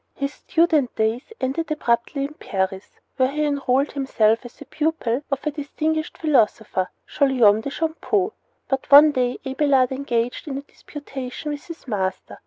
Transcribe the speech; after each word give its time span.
His 0.15 0.33
student 0.33 0.95
days 0.95 1.31
ended 1.39 1.69
abruptly 1.69 2.23
in 2.23 2.33
Paris, 2.33 2.89
where 3.17 3.29
he 3.29 3.43
had 3.43 3.49
enrolled 3.49 3.91
himself 3.91 4.43
as 4.43 4.55
the 4.55 4.65
pupil 4.65 5.21
of 5.29 5.45
a 5.45 5.51
distinguished 5.51 6.17
philosopher, 6.17 6.89
Guillaume 7.19 7.61
de 7.61 7.69
Champeaux; 7.69 8.33
but 8.67 8.89
one 8.89 9.11
day 9.11 9.37
Abelard 9.45 9.91
engaged 9.91 10.47
in 10.47 10.57
a 10.57 10.61
disputation 10.63 11.51
with 11.51 11.65
his 11.67 11.87
master. 11.87 12.39